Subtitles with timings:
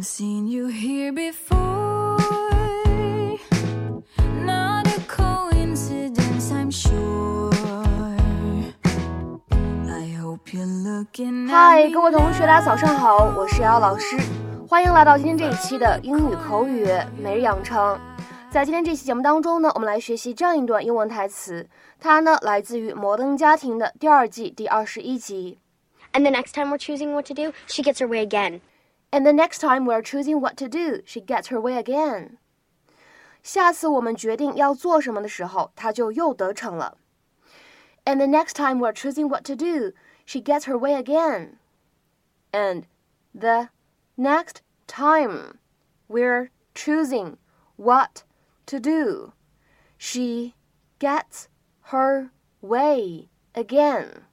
[0.00, 2.16] I've seen you here before.
[4.44, 7.52] Not a coincidence, I'm sure.
[9.88, 14.16] I hope you're looking 嗨， at 各位同学，大家早上好，我是瑶老师，
[14.66, 16.88] 欢迎来到今天这一期的英语口语
[17.18, 17.98] 每日养成。
[18.50, 21.68] 在今天这期节目当中呢，我们来学习这样一段英文台词，
[22.00, 25.58] 它呢来自于《摩登家庭》的第二季第二十一集。
[26.12, 28.60] And the next time we're choosing what to do, she gets her way again.
[29.10, 32.38] And the next time we're choosing what to do, she gets her way again.
[33.42, 36.98] 下次我们决定要做什么的时候，她就又得逞了。
[38.04, 39.92] And the next time we're choosing what to do,
[40.24, 41.58] she gets her way again.
[42.52, 42.84] And
[43.32, 43.68] the
[44.16, 45.58] next time
[46.08, 47.36] we're choosing
[47.76, 48.24] what
[48.66, 49.32] to do,
[49.98, 50.54] she
[50.98, 51.46] gets
[51.90, 52.30] her
[52.60, 54.24] way again.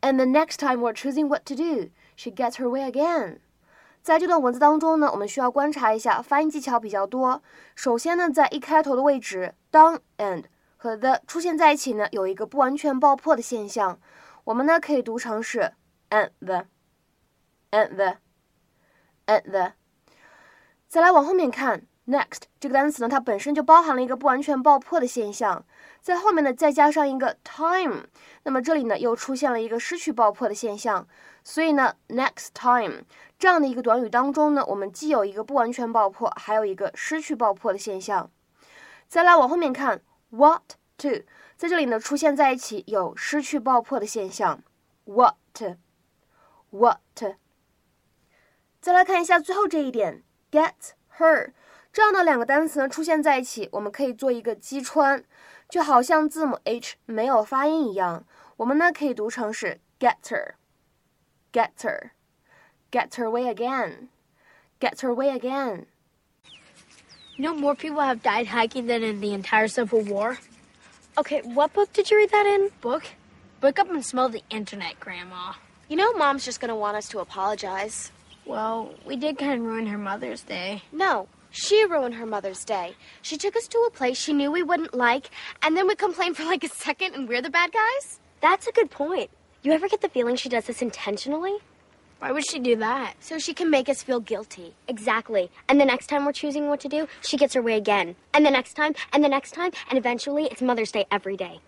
[0.00, 1.90] And the next time we're choosing what to do,
[2.21, 3.39] she gets her way again.
[4.03, 7.41] 在这段文字当中呢，我们需要观察一下发音技巧比较多。
[7.75, 10.43] 首先呢，在一开头的位置，当 and
[10.77, 13.99] 和 the 出现在一起呢，有一个不完全爆破的现象，
[14.43, 15.73] 我们呢可以读成是
[16.11, 19.73] and the，and the，and the。
[20.87, 25.65] 再来往后面看，next 这个单词呢，它本身就包含了一个不完全爆破的现象，
[26.01, 28.03] 在后面呢再加上一个 time，
[28.43, 31.07] 那么这里呢又出现了一个失去爆破的现象，
[31.43, 33.03] 所以呢 next time
[33.39, 38.29] 这样的一个短语当中呢，我们既有一个不完全爆破，还有一个失去爆破的现象。
[39.07, 41.09] 再来往后面看，what to
[41.57, 44.61] 在这里呢出现在一起有失去爆破的现象
[45.05, 45.35] ，what
[46.69, 46.99] what。
[48.79, 50.73] 再来看一下最后这一点，get
[51.17, 51.51] her
[51.92, 55.24] 这样的两个单词呢出现在一起，我们可以做一个击穿，
[55.68, 58.24] 就好像字母 h 没有发音一样，
[58.56, 65.86] 我们呢可以读成是 get her，get her，get her way again，get her way again。
[67.36, 70.38] You know, more people have died hiking than in the entire Civil War.
[71.18, 72.70] Okay, what book did you read that in?
[72.80, 73.04] Book?
[73.62, 75.54] Wake up and smell the internet, Grandma.
[75.88, 78.10] You know, Mom's just gonna want us to apologize.
[78.44, 80.82] Well, we did kind of ruin her Mother's Day.
[80.92, 82.95] No, she ruined her Mother's Day.
[83.21, 85.29] She took us to a place she knew we wouldn't like,
[85.61, 88.19] and then we complained for like a second and we're the bad guys?
[88.41, 89.29] That's a good point.
[89.61, 91.57] You ever get the feeling she does this intentionally?
[92.19, 93.15] Why would she do that?
[93.19, 94.73] So she can make us feel guilty.
[94.87, 95.49] Exactly.
[95.67, 98.15] And the next time we're choosing what to do, she gets her way again.
[98.33, 101.59] And the next time, and the next time, and eventually it's Mother's Day every day.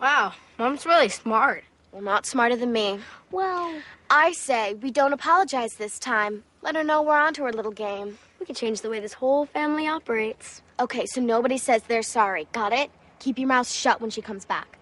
[0.00, 1.64] Wow, Mom's really smart.
[1.92, 3.00] Well, not smarter than me.
[3.30, 3.72] Well,
[4.08, 6.44] I say we don't apologize this time.
[6.62, 8.18] Let her know we're onto her little game.
[8.40, 10.62] We could change the way this whole family operates.
[10.78, 12.48] Okay, so nobody says they're sorry.
[12.52, 12.90] Got it?
[13.20, 14.78] Keep your mouth shut when she comes back.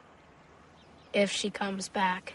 [1.12, 2.34] If she comes back.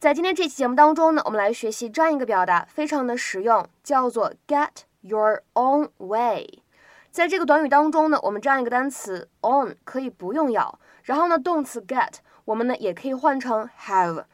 [0.00, 4.70] 在今天这期节目当中呢，我们来学习这样一个表达，非常的实用，叫做 get
[5.02, 6.62] your own way。
[7.10, 12.14] 在这个短语当中呢，我们这样一个单词 own 可以不用咬，然后呢，动词 get
[12.46, 14.24] 我们呢也可以换成 have。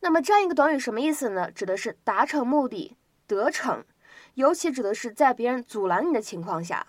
[0.00, 1.50] 那么这样一个短语什么意思呢？
[1.50, 2.96] 指的是达成目的、
[3.26, 3.84] 得逞，
[4.37, 6.87] 尤其指的是在别人阻拦你的情况下，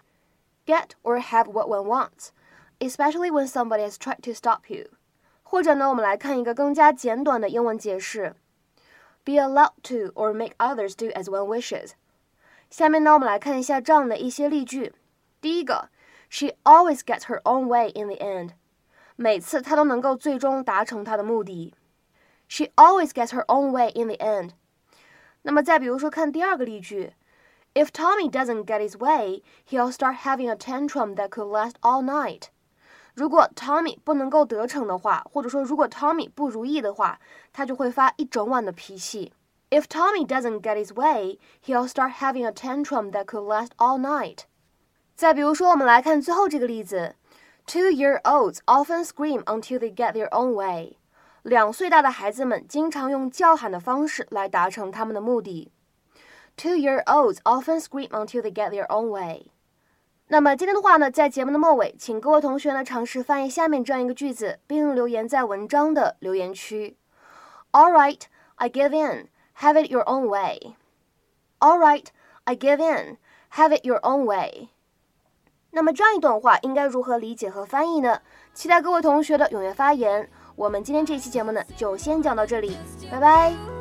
[0.65, 4.89] get or have what one wants，especially when somebody has tried to stop you。
[5.43, 8.35] 或者呢，我们来看一个更加简短的英文解释：
[9.25, 11.93] be allowed to or make others do as one wishes。
[12.71, 14.93] 下面呢，我们来看一下这样的一些例句。
[15.41, 15.91] 第一个，
[16.29, 18.51] She always gets her own way in the end。
[19.15, 21.75] 每次她都能够最终达成她的目的。
[22.49, 24.51] She always gets her own way in the end。
[25.43, 27.13] 那么再比如说，看第二个例句
[27.75, 32.03] ：If Tommy doesn't get his way, he'll start having a tantrum that could last all
[32.03, 32.45] night。
[33.15, 37.21] 如果 Tommy 不能够得逞的话，或者说如果 Tommy 不如意的话，
[37.53, 39.33] 他就会发一整晚的脾气。
[39.71, 44.41] If Tommy doesn't get his way, he'll start having a tantrum that could last all night.
[45.17, 47.17] 再比如说，我们来看最后这个例子：
[47.67, 50.99] Two-year-olds often scream until they get their own way.
[51.43, 55.71] 两岁大的孩子们经常用叫喊的方式来达成他们的目的。
[56.60, 59.46] Two-year-olds often scream until they get their own way.
[60.28, 66.98] 那么今天的话呢，在节目的末尾，请各位同学呢尝试翻译下面这样一个句子，并留言在文章的留言区。
[67.72, 68.22] All right,
[68.56, 69.30] I give in.
[69.60, 70.76] Have it your own way.
[71.60, 72.08] All right,
[72.44, 73.18] I give in.
[73.54, 74.68] Have it your own way.
[75.72, 78.22] 那么这样一段话应该如何理解和翻译呢？
[78.54, 80.30] 期待各位同学的踊跃发言。
[80.58, 82.76] 我们今天这期节目呢，就先讲到这里，
[83.10, 83.79] 拜拜。